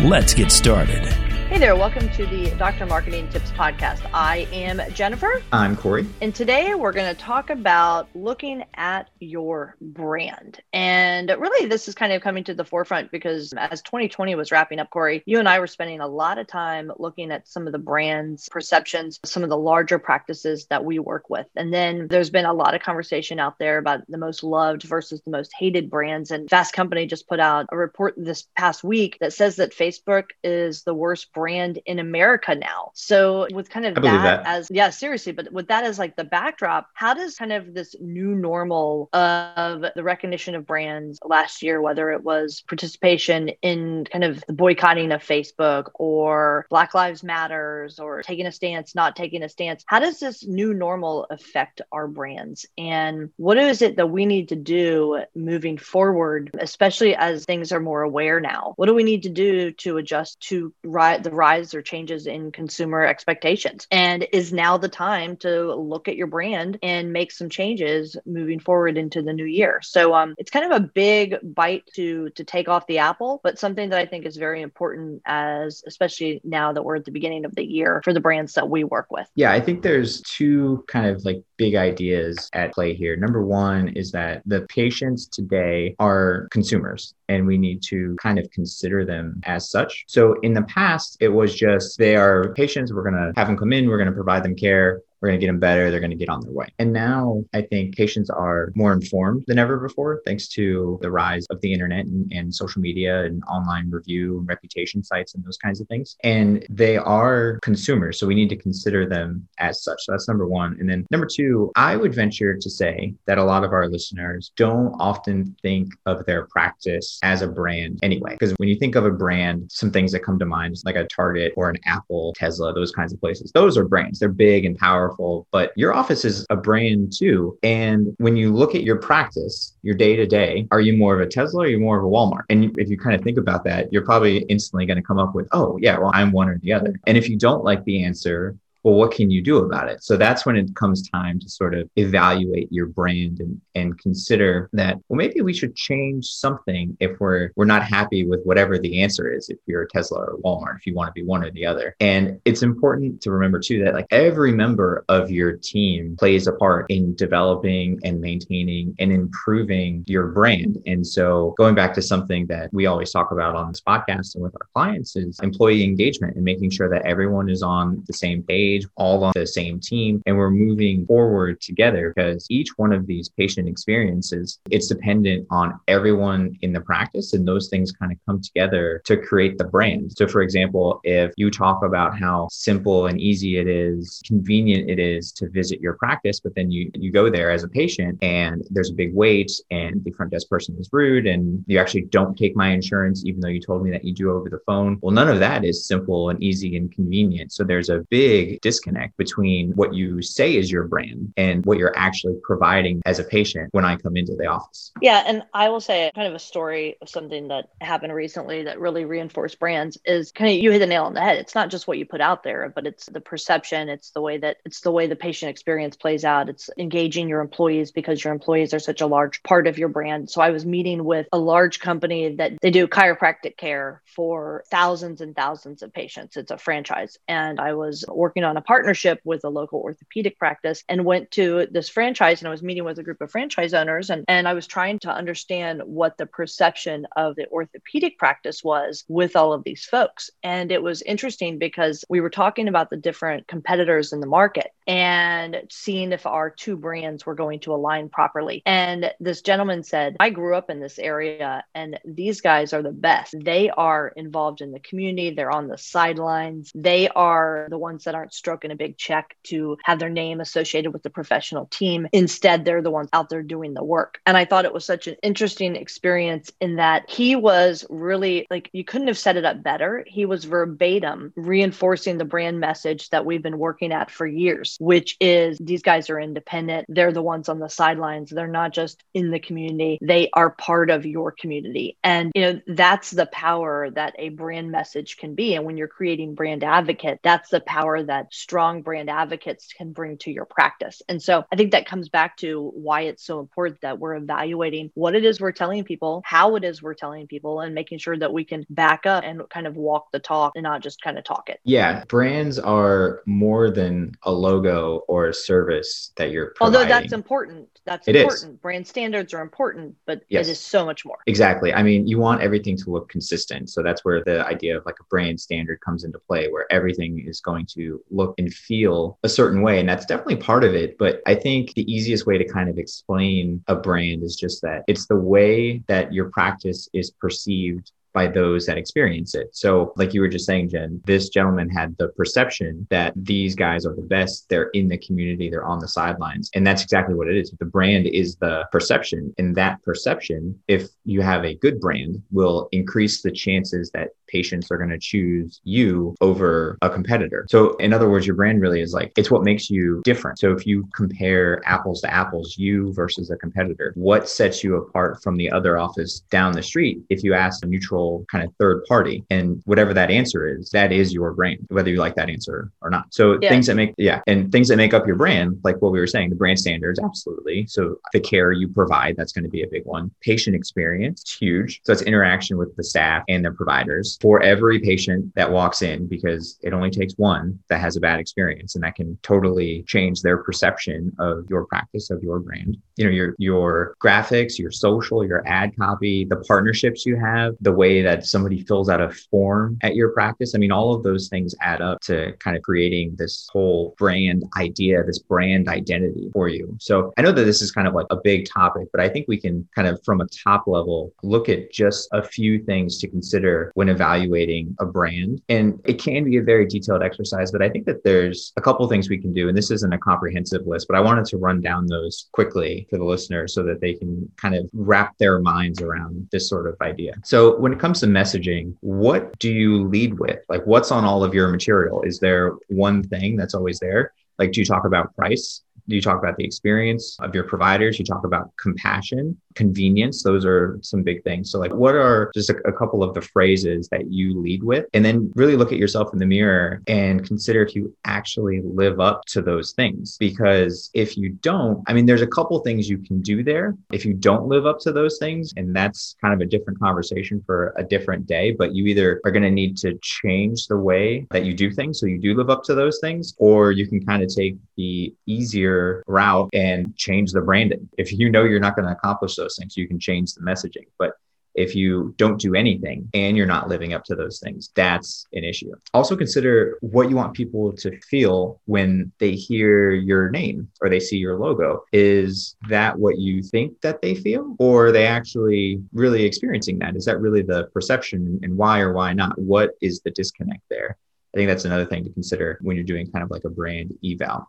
[0.00, 1.25] Let's get started.
[1.56, 2.84] Hey there, welcome to the Dr.
[2.84, 4.06] Marketing Tips Podcast.
[4.12, 5.42] I am Jennifer.
[5.54, 6.06] I'm Corey.
[6.20, 10.60] And today we're going to talk about looking at your brand.
[10.74, 14.80] And really, this is kind of coming to the forefront because as 2020 was wrapping
[14.80, 17.72] up, Corey, you and I were spending a lot of time looking at some of
[17.72, 21.46] the brands, perceptions, some of the larger practices that we work with.
[21.56, 25.22] And then there's been a lot of conversation out there about the most loved versus
[25.22, 26.30] the most hated brands.
[26.30, 30.24] And Fast Company just put out a report this past week that says that Facebook
[30.44, 32.90] is the worst brand brand in America now.
[32.94, 36.24] So with kind of that, that, as yeah, seriously, but with that as like the
[36.24, 41.80] backdrop, how does kind of this new normal of the recognition of brands last year,
[41.80, 48.00] whether it was participation in kind of the boycotting of Facebook or Black Lives Matters
[48.00, 52.08] or taking a stance, not taking a stance, how does this new normal affect our
[52.08, 52.66] brands?
[52.76, 57.78] And what is it that we need to do moving forward, especially as things are
[57.78, 58.72] more aware now?
[58.74, 62.52] What do we need to do to adjust to right the rise or changes in
[62.52, 63.86] consumer expectations.
[63.90, 68.60] And is now the time to look at your brand and make some changes moving
[68.60, 69.80] forward into the new year.
[69.82, 73.58] So um, it's kind of a big bite to to take off the apple, but
[73.58, 77.44] something that I think is very important as especially now that we're at the beginning
[77.44, 79.28] of the year for the brands that we work with.
[79.34, 83.16] Yeah, I think there's two kind of like big ideas at play here.
[83.16, 88.50] Number one is that the patients today are consumers and we need to kind of
[88.50, 90.04] consider them as such.
[90.06, 93.56] So in the past, it was just they are patients, we're going to have them
[93.56, 95.90] come in, we're going to provide them care we're going to get them better.
[95.90, 96.68] They're going to get on their way.
[96.78, 101.46] And now I think patients are more informed than ever before, thanks to the rise
[101.50, 105.56] of the internet and, and social media and online review and reputation sites and those
[105.56, 106.16] kinds of things.
[106.22, 108.20] And they are consumers.
[108.20, 110.00] So we need to consider them as such.
[110.04, 110.76] So that's number one.
[110.78, 114.52] And then number two, I would venture to say that a lot of our listeners
[114.56, 118.36] don't often think of their practice as a brand anyway.
[118.38, 121.06] Because when you think of a brand, some things that come to mind, like a
[121.06, 124.20] Target or an Apple, Tesla, those kinds of places, those are brands.
[124.20, 127.58] They're big and powerful powerful, but your office is a brand too.
[127.62, 131.20] And when you look at your practice, your day to day, are you more of
[131.20, 132.44] a Tesla or are you more of a Walmart?
[132.50, 135.34] And if you kind of think about that, you're probably instantly going to come up
[135.34, 136.94] with, oh, yeah, well, I'm one or the other.
[137.06, 138.56] And if you don't like the answer,
[138.86, 140.04] well, what can you do about it?
[140.04, 144.70] So that's when it comes time to sort of evaluate your brand and, and consider
[144.74, 149.02] that, well, maybe we should change something if we're we're not happy with whatever the
[149.02, 151.50] answer is, if you're a Tesla or Walmart, if you want to be one or
[151.50, 151.96] the other.
[151.98, 156.52] And it's important to remember too that like every member of your team plays a
[156.52, 160.80] part in developing and maintaining and improving your brand.
[160.86, 164.44] And so going back to something that we always talk about on this podcast and
[164.44, 168.44] with our clients is employee engagement and making sure that everyone is on the same
[168.44, 172.92] page page, all on the same team, and we're moving forward together because each one
[172.92, 178.12] of these patient experiences, it's dependent on everyone in the practice, and those things kind
[178.12, 180.12] of come together to create the brand.
[180.16, 184.98] So, for example, if you talk about how simple and easy it is, convenient it
[184.98, 188.64] is to visit your practice, but then you you go there as a patient and
[188.70, 192.36] there's a big wait and the front desk person is rude and you actually don't
[192.36, 194.98] take my insurance even though you told me that you do over the phone.
[195.02, 197.52] Well, none of that is simple and easy and convenient.
[197.52, 201.96] So there's a big disconnect between what you say is your brand and what you're
[201.96, 204.90] actually providing as a patient when I come into the office.
[205.00, 205.22] Yeah.
[205.24, 209.04] And I will say kind of a story of something that happened recently that really
[209.04, 211.38] reinforced brands is kind of you hit the nail on the head.
[211.38, 213.88] It's not just what you put out there, but it's the perception.
[213.88, 216.48] It's the way that it's the way the patient experience plays out.
[216.48, 220.28] It's engaging your employees because your employees are such a large part of your brand.
[220.28, 225.20] So I was meeting with a large company that they do chiropractic care for thousands
[225.20, 226.36] and thousands of patients.
[226.36, 227.16] It's a franchise.
[227.28, 231.66] And I was working on a partnership with a local orthopedic practice and went to
[231.70, 234.54] this franchise and I was meeting with a group of franchise owners and, and I
[234.54, 239.64] was trying to understand what the perception of the orthopedic practice was with all of
[239.64, 240.30] these folks.
[240.42, 244.70] And it was interesting because we were talking about the different competitors in the market
[244.86, 248.62] and seeing if our two brands were going to align properly.
[248.64, 252.92] And this gentleman said, I grew up in this area and these guys are the
[252.92, 253.34] best.
[253.38, 258.14] They are involved in the community, they're on the sidelines, they are the ones that
[258.14, 262.06] aren't stroking a big check to have their name associated with the professional team.
[262.12, 264.20] Instead, they're the ones out there doing the work.
[264.26, 268.70] And I thought it was such an interesting experience in that he was really like,
[268.72, 270.04] you couldn't have set it up better.
[270.06, 275.16] He was verbatim reinforcing the brand message that we've been working at for years, which
[275.20, 276.86] is these guys are independent.
[276.88, 278.30] They're the ones on the sidelines.
[278.30, 281.96] They're not just in the community, they are part of your community.
[282.02, 285.54] And, you know, that's the power that a brand message can be.
[285.54, 290.18] And when you're creating brand advocate, that's the power that strong brand advocates can bring
[290.18, 291.02] to your practice.
[291.08, 294.90] And so I think that comes back to why it's so important that we're evaluating
[294.94, 298.16] what it is we're telling people, how it is we're telling people, and making sure
[298.18, 301.18] that we can back up and kind of walk the talk and not just kind
[301.18, 301.60] of talk it.
[301.64, 306.76] Yeah, brands are more than a logo or a service that you're providing.
[306.76, 307.68] Although that's important.
[307.84, 308.54] That's it important.
[308.54, 308.58] Is.
[308.60, 310.48] Brand standards are important, but yes.
[310.48, 311.18] it is so much more.
[311.26, 311.72] Exactly.
[311.72, 313.70] I mean, you want everything to look consistent.
[313.70, 317.24] So that's where the idea of like a brand standard comes into play, where everything
[317.26, 319.78] is going to look and feel a certain way.
[319.78, 320.98] And that's definitely part of it.
[320.98, 324.84] But I think the easiest way to kind of explain a brand is just that
[324.88, 329.48] it's the way that your practice is perceived by those that experience it.
[329.52, 333.84] So, like you were just saying, Jen, this gentleman had the perception that these guys
[333.84, 334.48] are the best.
[334.48, 336.48] They're in the community, they're on the sidelines.
[336.54, 337.50] And that's exactly what it is.
[337.50, 339.34] The brand is the perception.
[339.36, 344.70] And that perception, if you have a good brand, will increase the chances that patients
[344.70, 347.44] are going to choose you over a competitor.
[347.50, 350.38] So, in other words, your brand really is like it's what makes you different.
[350.38, 355.22] So, if you compare apples to apples, you versus a competitor, what sets you apart
[355.22, 357.02] from the other office down the street?
[357.10, 359.24] If you ask a neutral kind of third party.
[359.30, 362.90] And whatever that answer is, that is your brand, whether you like that answer or
[362.90, 363.06] not.
[363.10, 363.48] So yeah.
[363.48, 366.06] things that make, yeah, and things that make up your brand, like what we were
[366.06, 367.66] saying, the brand standards, absolutely.
[367.66, 370.10] So the care you provide, that's going to be a big one.
[370.20, 371.80] Patient experience, huge.
[371.84, 376.06] So it's interaction with the staff and their providers for every patient that walks in,
[376.06, 380.22] because it only takes one that has a bad experience and that can totally change
[380.22, 382.76] their perception of your practice, of your brand.
[382.96, 387.72] You know, your, your graphics, your social, your ad copy, the partnerships you have, the
[387.72, 390.54] way that somebody fills out a form at your practice.
[390.54, 394.44] I mean, all of those things add up to kind of creating this whole brand
[394.56, 396.76] idea, this brand identity for you.
[396.80, 399.26] So I know that this is kind of like a big topic, but I think
[399.28, 403.08] we can kind of from a top level look at just a few things to
[403.08, 405.42] consider when evaluating a brand.
[405.48, 408.86] And it can be a very detailed exercise, but I think that there's a couple
[408.88, 409.48] things we can do.
[409.48, 412.98] And this isn't a comprehensive list, but I wanted to run down those quickly for
[412.98, 416.76] the listeners so that they can kind of wrap their minds around this sort of
[416.80, 417.14] idea.
[417.24, 420.40] So when it comes to messaging, what do you lead with?
[420.48, 422.02] Like, what's on all of your material?
[422.02, 424.12] Is there one thing that's always there?
[424.38, 425.62] Like, do you talk about price?
[425.94, 430.78] You talk about the experience of your providers you talk about compassion convenience those are
[430.82, 431.50] some big things.
[431.50, 434.84] So like what are just a, a, couple of the phrases that you lead with?
[434.92, 439.00] And then really look at yourself in the mirror and consider if you actually live
[439.00, 440.16] up to those things.
[440.18, 443.74] Because if you don't i mean there's a couple things you can do there.
[443.90, 447.42] If you don't live up to those things and that's kind of a different conversation
[447.46, 451.26] for a different day but you either are going to need to change the way
[451.30, 454.04] that you do things so you do live up to those things or you can
[454.04, 455.75] kind of take the easier
[456.06, 457.88] route and change the branding.
[457.98, 460.86] If you know you're not going to accomplish those things, you can change the messaging.
[460.98, 461.12] But
[461.56, 465.42] if you don't do anything and you're not living up to those things, that's an
[465.42, 465.72] issue.
[465.94, 471.00] Also consider what you want people to feel when they hear your name or they
[471.00, 471.82] see your logo.
[471.92, 474.54] Is that what you think that they feel?
[474.58, 476.94] Or are they actually really experiencing that?
[476.94, 479.38] Is that really the perception and why or why not?
[479.38, 480.96] What is the disconnect there?
[481.34, 483.92] I think that's another thing to consider when you're doing kind of like a brand
[484.04, 484.46] eval.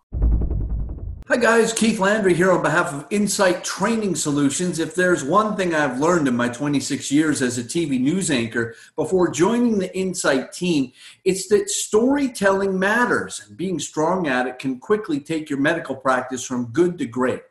[1.29, 1.73] Hi, guys.
[1.73, 4.79] Keith Landry here on behalf of Insight Training Solutions.
[4.79, 8.75] If there's one thing I've learned in my 26 years as a TV news anchor
[8.95, 10.93] before joining the Insight team,
[11.25, 16.45] it's that storytelling matters, and being strong at it can quickly take your medical practice
[16.45, 17.41] from good to great.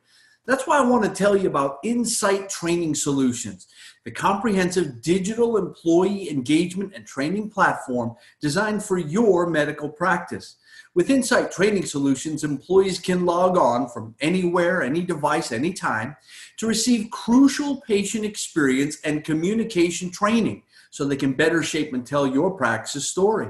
[0.46, 3.66] That's why I want to tell you about Insight Training Solutions,
[4.04, 10.54] the comprehensive digital employee engagement and training platform designed for your medical practice.
[10.94, 16.16] With Insight Training Solutions, employees can log on from anywhere, any device, anytime
[16.58, 22.24] to receive crucial patient experience and communication training so they can better shape and tell
[22.24, 23.48] your practice's story.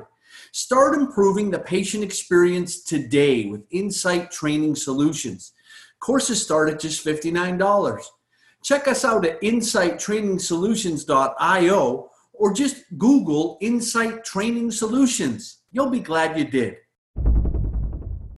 [0.52, 5.52] Start improving the patient experience today with Insight Training Solutions.
[6.00, 8.02] Courses start at just $59.
[8.62, 15.62] Check us out at insighttrainingsolutions.io or just Google Insight Training Solutions.
[15.72, 16.76] You'll be glad you did.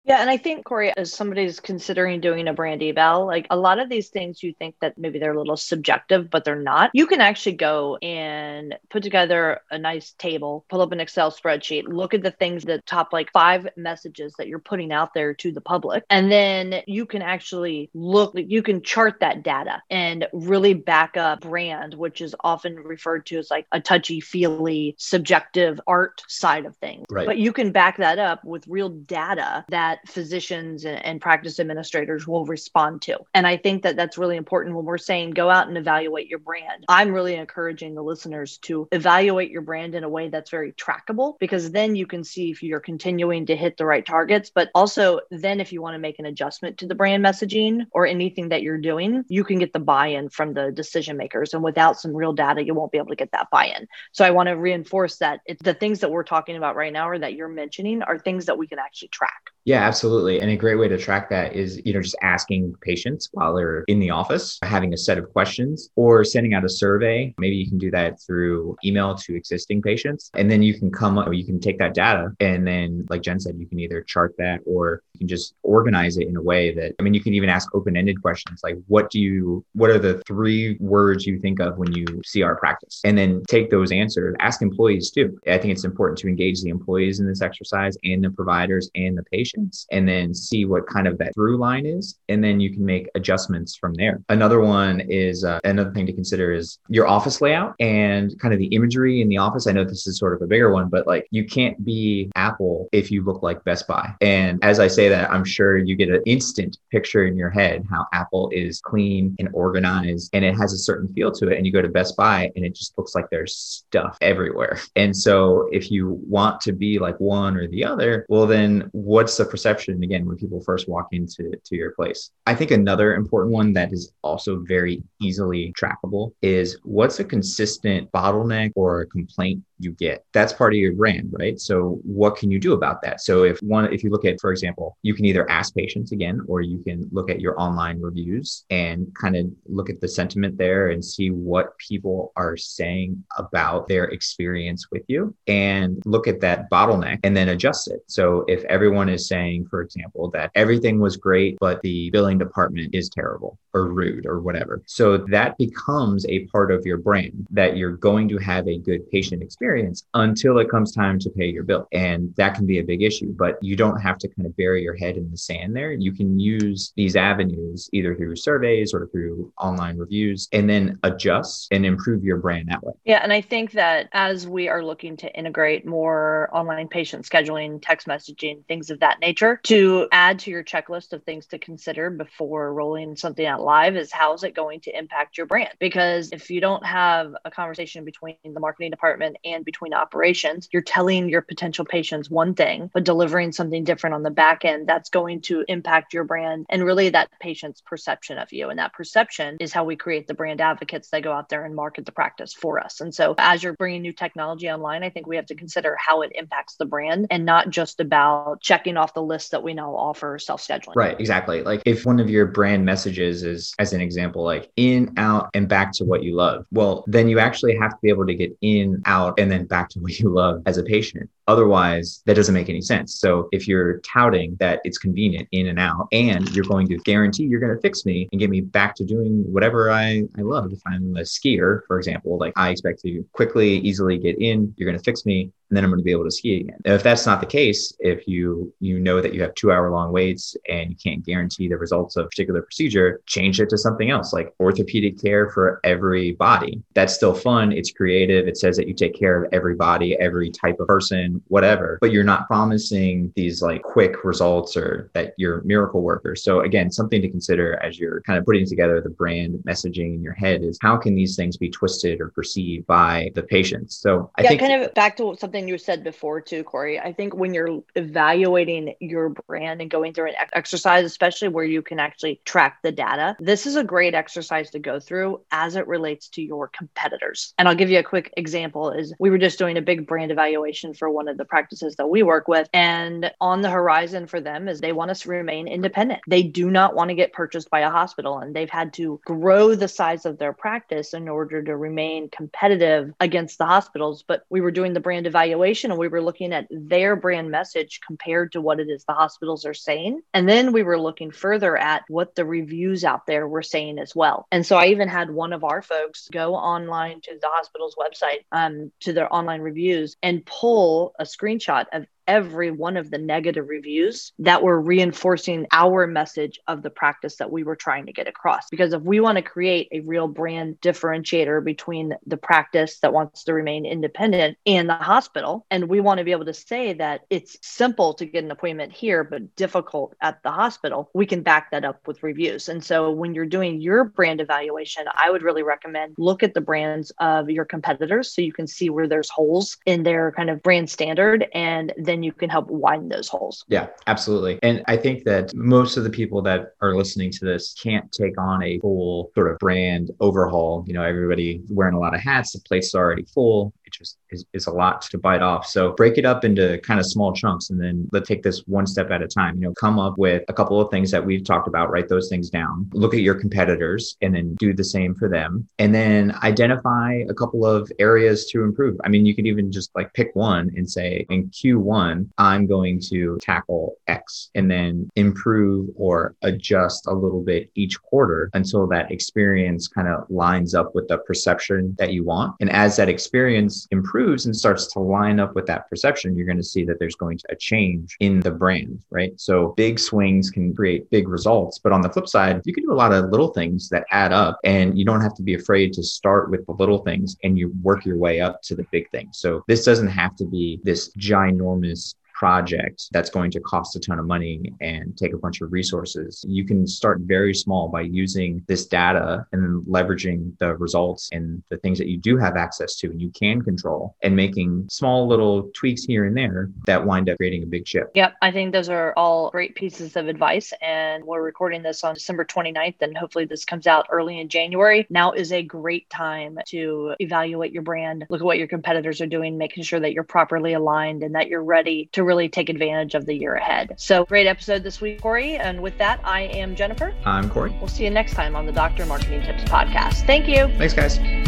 [0.08, 3.78] Yeah, and I think Corey, as somebody's considering doing a brand eval, like a lot
[3.78, 6.90] of these things you think that maybe they're a little subjective, but they're not.
[6.94, 11.84] You can actually go and put together a nice table, pull up an Excel spreadsheet,
[11.88, 15.52] look at the things that top like five messages that you're putting out there to
[15.52, 20.72] the public, and then you can actually look, you can chart that data and really
[20.72, 26.22] back up brand, which is often referred to as like a touchy feely subjective art
[26.28, 27.04] side of things.
[27.10, 27.26] Right.
[27.26, 32.44] But you can back that up with real data that physicians and, practice administrators will
[32.44, 33.18] respond to.
[33.34, 36.38] And I think that that's really important when we're saying go out and evaluate your
[36.38, 36.84] brand.
[36.88, 41.38] I'm really encouraging the listeners to evaluate your brand in a way that's very trackable
[41.40, 44.52] because then you can see if you're continuing to hit the right targets.
[44.54, 48.06] But also, then if you want to make an adjustment to the brand messaging or
[48.06, 51.54] anything that you're doing, you can get the buy in from the decision makers.
[51.54, 53.88] And without some real data, you won't be able to get that buy in.
[54.12, 57.18] So I want to reinforce that the things that we're talking about right now or
[57.18, 59.50] that you're mentioning are things that we can actually track.
[59.64, 60.40] Yeah, absolutely.
[60.40, 63.84] And a great way to track that is, you know, just asking patients while they're
[63.88, 67.34] in the office, having a set of questions or sending out a survey.
[67.36, 70.30] Maybe you can do that through email to existing patients.
[70.34, 73.38] And then you can come up, you can take that data and then, like Jen
[73.38, 76.72] said, you can either chart that or you can just organize it in a way
[76.74, 79.90] that, I mean, you can even ask open ended questions like, what do you, what
[79.90, 83.02] are the three words you think of when you see our practice?
[83.04, 85.38] And then take those answers, ask employees too.
[85.46, 89.18] I think it's important to engage the employees in this exercise and the providers and
[89.18, 89.47] the patients
[89.90, 92.18] and then see what kind of that through line is.
[92.28, 94.20] And then you can make adjustments from there.
[94.28, 98.60] Another one is uh, another thing to consider is your office layout and kind of
[98.60, 99.66] the imagery in the office.
[99.66, 102.88] I know this is sort of a bigger one, but like you can't be Apple
[102.92, 104.14] if you look like Best Buy.
[104.20, 107.86] And as I say that, I'm sure you get an instant picture in your head
[107.90, 111.56] how Apple is clean and organized and it has a certain feel to it.
[111.56, 114.80] And you go to Best Buy and it just looks like there's stuff everywhere.
[114.96, 119.37] And so if you want to be like one or the other, well, then what's
[119.38, 122.30] the perception again when people first walk into to your place.
[122.46, 128.10] I think another important one that is also very easily trackable is what's a consistent
[128.12, 130.24] bottleneck or a complaint you get.
[130.32, 131.58] That's part of your brand, right?
[131.58, 133.20] So what can you do about that?
[133.20, 136.40] So if one if you look at for example, you can either ask patients again
[136.48, 140.58] or you can look at your online reviews and kind of look at the sentiment
[140.58, 146.40] there and see what people are saying about their experience with you and look at
[146.40, 148.00] that bottleneck and then adjust it.
[148.08, 152.94] So if everyone is saying for example that everything was great but the billing department
[152.94, 154.82] is terrible or rude or whatever.
[154.86, 159.08] So that becomes a part of your brand that you're going to have a good
[159.10, 161.86] patient experience until it comes time to pay your bill.
[161.92, 164.82] And that can be a big issue, but you don't have to kind of bury
[164.82, 165.92] your head in the sand there.
[165.92, 171.68] You can use these avenues either through surveys or through online reviews and then adjust
[171.70, 172.92] and improve your brand that way.
[173.04, 173.20] Yeah.
[173.22, 178.06] And I think that as we are looking to integrate more online patient scheduling, text
[178.06, 182.72] messaging, things of that nature to add to your checklist of things to consider before
[182.72, 185.74] rolling something out live is how is it going to impact your brand?
[185.78, 190.68] Because if you don't have a conversation between the marketing department and between operations.
[190.72, 194.88] You're telling your potential patients one thing, but delivering something different on the back end
[194.88, 198.68] that's going to impact your brand and really that patient's perception of you.
[198.68, 201.74] And that perception is how we create the brand advocates that go out there and
[201.74, 203.00] market the practice for us.
[203.00, 206.22] And so as you're bringing new technology online, I think we have to consider how
[206.22, 209.94] it impacts the brand and not just about checking off the list that we now
[209.94, 210.94] offer self scheduling.
[210.94, 211.62] Right, exactly.
[211.62, 215.68] Like if one of your brand messages is, as an example, like in, out, and
[215.68, 218.56] back to what you love, well, then you actually have to be able to get
[218.60, 221.28] in, out, and and then back to what you love as a patient.
[221.46, 223.18] Otherwise, that doesn't make any sense.
[223.18, 227.44] So if you're touting that it's convenient in and out, and you're going to guarantee
[227.44, 230.70] you're going to fix me and get me back to doing whatever I, I love.
[230.70, 234.86] If I'm a skier, for example, like I expect to quickly, easily get in, you're
[234.86, 236.80] going to fix me and then I'm going to be able to ski again.
[236.84, 240.12] If that's not the case, if you you know that you have two hour long
[240.12, 244.10] waits and you can't guarantee the results of a particular procedure, change it to something
[244.10, 246.82] else like orthopedic care for every body.
[246.94, 247.72] That's still fun.
[247.72, 248.48] It's creative.
[248.48, 251.98] It says that you take care of every body, every type of person, whatever.
[252.00, 256.34] But you're not promising these like quick results or that you're miracle worker.
[256.34, 260.22] So again, something to consider as you're kind of putting together the brand messaging in
[260.22, 263.96] your head is how can these things be twisted or perceived by the patients?
[263.96, 267.00] So I yeah, think kind of back to something something you said before too, Corey.
[267.00, 271.82] I think when you're evaluating your brand and going through an exercise, especially where you
[271.82, 275.88] can actually track the data, this is a great exercise to go through as it
[275.88, 277.54] relates to your competitors.
[277.58, 280.30] And I'll give you a quick example is we were just doing a big brand
[280.30, 282.68] evaluation for one of the practices that we work with.
[282.72, 286.20] And on the horizon for them is they want us to remain independent.
[286.28, 289.74] They do not want to get purchased by a hospital and they've had to grow
[289.74, 294.22] the size of their practice in order to remain competitive against the hospitals.
[294.22, 297.50] But we were doing the brand evaluation evaluation and we were looking at their brand
[297.50, 300.20] message compared to what it is the hospitals are saying.
[300.34, 304.14] And then we were looking further at what the reviews out there were saying as
[304.14, 304.46] well.
[304.52, 308.44] And so I even had one of our folks go online to the hospital's website,
[308.52, 313.68] um, to their online reviews and pull a screenshot of every one of the negative
[313.68, 318.28] reviews that were reinforcing our message of the practice that we were trying to get
[318.28, 318.68] across.
[318.70, 323.42] Because if we want to create a real brand differentiator between the practice that wants
[323.44, 327.22] to remain independent and the hospital, and we want to be able to say that
[327.30, 331.70] it's simple to get an appointment here, but difficult at the hospital, we can back
[331.70, 332.68] that up with reviews.
[332.68, 336.60] And so when you're doing your brand evaluation, I would really recommend look at the
[336.60, 340.62] brands of your competitors so you can see where there's holes in their kind of
[340.62, 343.64] brand standard and then then you can help widen those holes.
[343.68, 344.58] Yeah, absolutely.
[344.62, 348.38] And I think that most of the people that are listening to this can't take
[348.38, 350.84] on a full sort of brand overhaul.
[350.86, 354.44] You know, everybody wearing a lot of hats, the plate's already full it just is,
[354.52, 355.66] is a lot to bite off.
[355.66, 358.86] So break it up into kind of small chunks and then let's take this one
[358.86, 359.56] step at a time.
[359.56, 362.28] You know, come up with a couple of things that we've talked about, write those
[362.28, 365.66] things down, look at your competitors and then do the same for them.
[365.78, 368.96] And then identify a couple of areas to improve.
[369.04, 373.00] I mean, you could even just like pick one and say, in Q1, I'm going
[373.08, 379.10] to tackle X and then improve or adjust a little bit each quarter until that
[379.10, 382.54] experience kind of lines up with the perception that you want.
[382.60, 386.58] And as that experience improves and starts to line up with that perception, you're going
[386.58, 389.38] to see that there's going to a change in the brand, right?
[389.38, 391.78] So big swings can create big results.
[391.78, 394.32] But on the flip side, you can do a lot of little things that add
[394.32, 397.58] up and you don't have to be afraid to start with the little things and
[397.58, 399.38] you work your way up to the big things.
[399.38, 404.20] So this doesn't have to be this ginormous project that's going to cost a ton
[404.20, 406.44] of money and take a bunch of resources.
[406.46, 411.64] You can start very small by using this data and then leveraging the results and
[411.68, 415.26] the things that you do have access to and you can control and making small
[415.26, 418.10] little tweaks here and there that wind up creating a big shift.
[418.14, 418.34] Yep.
[418.40, 420.72] I think those are all great pieces of advice.
[420.80, 425.08] And we're recording this on December 29th, and hopefully this comes out early in January.
[425.10, 429.26] Now is a great time to evaluate your brand, look at what your competitors are
[429.26, 433.14] doing, making sure that you're properly aligned and that you're ready to really take advantage
[433.14, 433.94] of the year ahead.
[433.96, 435.56] So, great episode this week, Corey.
[435.56, 437.14] And with that, I am Jennifer.
[437.24, 437.74] I'm Corey.
[437.80, 440.26] We'll see you next time on the Doctor Marketing Tips podcast.
[440.26, 440.68] Thank you.
[440.78, 441.47] Thanks, guys.